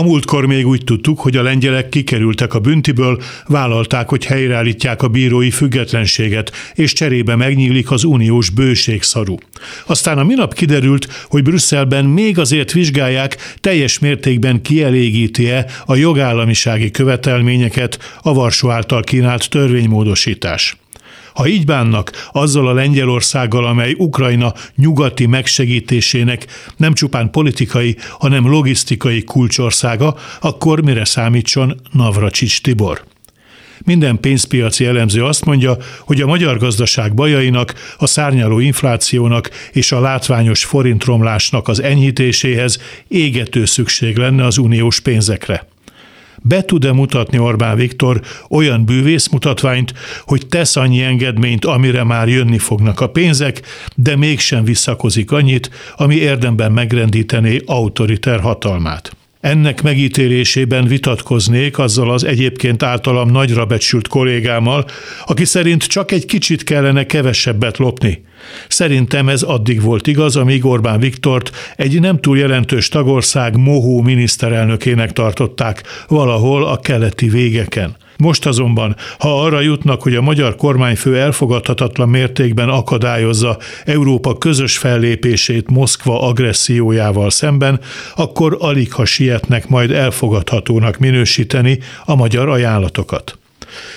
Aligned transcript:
A 0.00 0.02
múltkor 0.02 0.46
még 0.46 0.66
úgy 0.66 0.84
tudtuk, 0.84 1.20
hogy 1.20 1.36
a 1.36 1.42
lengyelek 1.42 1.88
kikerültek 1.88 2.54
a 2.54 2.58
büntiből, 2.58 3.22
vállalták, 3.46 4.08
hogy 4.08 4.24
helyreállítják 4.24 5.02
a 5.02 5.08
bírói 5.08 5.50
függetlenséget, 5.50 6.52
és 6.74 6.92
cserébe 6.92 7.36
megnyílik 7.36 7.90
az 7.90 8.04
uniós 8.04 8.50
bőségszaru. 8.50 9.34
Aztán 9.86 10.18
a 10.18 10.24
minap 10.24 10.54
kiderült, 10.54 11.26
hogy 11.28 11.42
Brüsszelben 11.42 12.04
még 12.04 12.38
azért 12.38 12.72
vizsgálják, 12.72 13.56
teljes 13.60 13.98
mértékben 13.98 14.62
kielégíti-e 14.62 15.66
a 15.84 15.94
jogállamisági 15.94 16.90
követelményeket 16.90 17.98
a 18.22 18.32
Varsó 18.32 18.70
által 18.70 19.02
kínált 19.02 19.48
törvénymódosítás. 19.48 20.76
Ha 21.34 21.46
így 21.46 21.64
bánnak 21.64 22.28
azzal 22.32 22.68
a 22.68 22.72
Lengyelországgal, 22.72 23.64
amely 23.64 23.94
Ukrajna 23.98 24.54
nyugati 24.76 25.26
megsegítésének 25.26 26.46
nem 26.76 26.94
csupán 26.94 27.30
politikai, 27.30 27.96
hanem 28.18 28.48
logisztikai 28.48 29.24
kulcsországa, 29.24 30.16
akkor 30.40 30.80
mire 30.82 31.04
számítson 31.04 31.80
Navracsics 31.92 32.62
Tibor? 32.62 33.04
Minden 33.84 34.20
pénzpiaci 34.20 34.84
elemző 34.84 35.24
azt 35.24 35.44
mondja, 35.44 35.76
hogy 36.00 36.20
a 36.20 36.26
magyar 36.26 36.58
gazdaság 36.58 37.14
bajainak, 37.14 37.74
a 37.96 38.06
szárnyaló 38.06 38.58
inflációnak 38.58 39.50
és 39.72 39.92
a 39.92 40.00
látványos 40.00 40.64
forintromlásnak 40.64 41.68
az 41.68 41.82
enyhítéséhez 41.82 42.78
égető 43.08 43.64
szükség 43.64 44.16
lenne 44.16 44.44
az 44.44 44.58
uniós 44.58 45.00
pénzekre 45.00 45.66
be 46.42 46.62
tud-e 46.62 46.92
mutatni 46.92 47.38
Orbán 47.38 47.76
Viktor 47.76 48.20
olyan 48.50 48.84
bűvész 48.84 49.28
mutatványt, 49.28 49.94
hogy 50.24 50.46
tesz 50.46 50.76
annyi 50.76 51.02
engedményt, 51.02 51.64
amire 51.64 52.04
már 52.04 52.28
jönni 52.28 52.58
fognak 52.58 53.00
a 53.00 53.08
pénzek, 53.08 53.62
de 53.94 54.16
mégsem 54.16 54.64
visszakozik 54.64 55.32
annyit, 55.32 55.70
ami 55.96 56.14
érdemben 56.14 56.72
megrendítené 56.72 57.60
autoriter 57.66 58.40
hatalmát. 58.40 59.19
Ennek 59.40 59.82
megítélésében 59.82 60.86
vitatkoznék 60.86 61.78
azzal 61.78 62.10
az 62.10 62.24
egyébként 62.24 62.82
általam 62.82 63.30
nagyra 63.30 63.66
becsült 63.66 64.08
kollégámmal, 64.08 64.84
aki 65.26 65.44
szerint 65.44 65.84
csak 65.84 66.10
egy 66.10 66.26
kicsit 66.26 66.64
kellene 66.64 67.06
kevesebbet 67.06 67.78
lopni. 67.78 68.22
Szerintem 68.68 69.28
ez 69.28 69.42
addig 69.42 69.82
volt 69.82 70.06
igaz, 70.06 70.36
amíg 70.36 70.64
Orbán 70.64 71.00
Viktort 71.00 71.50
egy 71.76 72.00
nem 72.00 72.20
túl 72.20 72.38
jelentős 72.38 72.88
tagország 72.88 73.56
mohó 73.56 74.02
miniszterelnökének 74.02 75.12
tartották 75.12 75.82
valahol 76.08 76.66
a 76.66 76.80
keleti 76.80 77.28
végeken. 77.28 77.96
Most 78.20 78.46
azonban, 78.46 78.96
ha 79.18 79.42
arra 79.44 79.60
jutnak, 79.60 80.02
hogy 80.02 80.14
a 80.14 80.20
magyar 80.20 80.56
kormányfő 80.56 81.18
elfogadhatatlan 81.18 82.08
mértékben 82.08 82.68
akadályozza 82.68 83.58
Európa 83.84 84.38
közös 84.38 84.78
fellépését 84.78 85.70
Moszkva 85.70 86.20
agressziójával 86.20 87.30
szemben, 87.30 87.80
akkor 88.14 88.56
alig 88.60 88.92
ha 88.92 89.04
sietnek 89.04 89.68
majd 89.68 89.90
elfogadhatónak 89.90 90.98
minősíteni 90.98 91.78
a 92.04 92.14
magyar 92.14 92.48
ajánlatokat. 92.48 93.38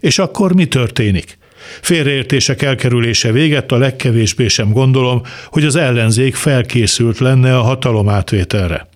És 0.00 0.18
akkor 0.18 0.54
mi 0.54 0.64
történik? 0.64 1.38
Félreértések 1.80 2.62
elkerülése 2.62 3.32
véget 3.32 3.72
a 3.72 3.76
legkevésbé 3.76 4.48
sem 4.48 4.72
gondolom, 4.72 5.22
hogy 5.46 5.64
az 5.64 5.76
ellenzék 5.76 6.34
felkészült 6.34 7.18
lenne 7.18 7.58
a 7.58 7.62
hatalom 7.62 8.08
átvételre. 8.08 8.88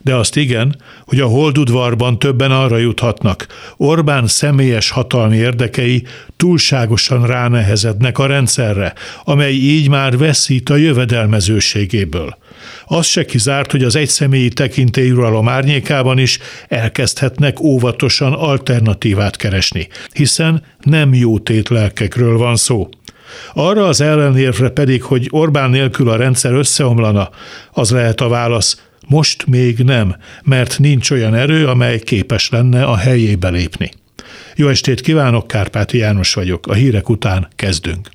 De 0.00 0.14
azt 0.14 0.36
igen, 0.36 0.76
hogy 1.04 1.20
a 1.20 1.26
holdudvarban 1.26 2.18
többen 2.18 2.50
arra 2.50 2.76
juthatnak, 2.76 3.46
Orbán 3.76 4.26
személyes 4.26 4.90
hatalmi 4.90 5.36
érdekei 5.36 6.06
túlságosan 6.36 7.26
ránehezednek 7.26 8.18
a 8.18 8.26
rendszerre, 8.26 8.92
amely 9.24 9.52
így 9.52 9.88
már 9.88 10.18
veszít 10.18 10.70
a 10.70 10.76
jövedelmezőségéből. 10.76 12.36
Az 12.86 13.06
se 13.06 13.24
kizárt, 13.24 13.70
hogy 13.70 13.82
az 13.82 13.96
egyszemélyi 13.96 14.48
tekintélyuralom 14.48 15.48
árnyékában 15.48 16.18
is 16.18 16.38
elkezdhetnek 16.68 17.60
óvatosan 17.60 18.32
alternatívát 18.32 19.36
keresni, 19.36 19.88
hiszen 20.12 20.62
nem 20.82 21.14
jó 21.14 21.38
tétlelkekről 21.38 22.38
van 22.38 22.56
szó. 22.56 22.88
Arra 23.52 23.86
az 23.86 24.00
ellenérvre 24.00 24.68
pedig, 24.68 25.02
hogy 25.02 25.26
Orbán 25.30 25.70
nélkül 25.70 26.08
a 26.08 26.16
rendszer 26.16 26.52
összeomlana, 26.52 27.30
az 27.72 27.90
lehet 27.90 28.20
a 28.20 28.28
válasz, 28.28 28.83
most 29.08 29.46
még 29.46 29.78
nem, 29.78 30.16
mert 30.42 30.78
nincs 30.78 31.10
olyan 31.10 31.34
erő, 31.34 31.66
amely 31.66 31.98
képes 31.98 32.48
lenne 32.48 32.84
a 32.84 32.96
helyébe 32.96 33.48
lépni. 33.48 33.90
Jó 34.56 34.68
estét 34.68 35.00
kívánok, 35.00 35.46
Kárpáti 35.46 35.98
János 35.98 36.34
vagyok. 36.34 36.66
A 36.66 36.72
hírek 36.72 37.08
után 37.08 37.48
kezdünk. 37.56 38.08